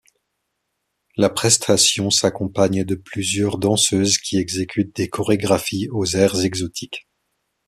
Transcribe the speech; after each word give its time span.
La 1.15 1.29
prestation 1.29 2.09
s'accompagne 2.09 2.83
de 2.85 2.95
plusieurs 2.95 3.59
danseuses 3.59 4.17
qui 4.17 4.39
exécutent 4.39 4.95
des 4.95 5.09
chorégraphies 5.09 5.89
aux 5.91 6.07
airs 6.15 6.43
exotiques. 6.43 7.07